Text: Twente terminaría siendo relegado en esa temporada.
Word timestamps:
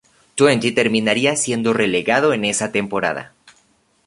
Twente 0.33 0.71
terminaría 0.71 1.35
siendo 1.35 1.73
relegado 1.73 2.33
en 2.33 2.43
esa 2.43 2.71
temporada. 2.71 3.35